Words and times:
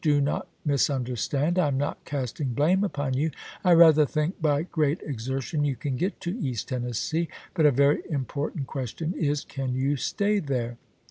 Do 0.03 0.19
not 0.19 0.47
mis 0.65 0.89
understand: 0.89 1.59
I 1.59 1.67
am 1.67 1.77
not 1.77 2.03
casting 2.05 2.55
blame 2.55 2.83
upon 2.83 3.13
you; 3.13 3.29
I 3.63 3.73
rather 3.73 4.03
think 4.03 4.41
by 4.41 4.63
great 4.63 4.99
exertion 5.03 5.63
you 5.63 5.75
can 5.75 5.95
get 5.95 6.19
to 6.21 6.35
East 6.39 6.69
Tennessee, 6.69 7.29
but 7.53 7.67
a 7.67 7.71
very 7.71 8.01
important 8.09 8.65
question 8.65 9.13
is,' 9.13 9.43
Can 9.45 9.75
you 9.75 9.97
stay 9.97 10.39
there 10.39 10.77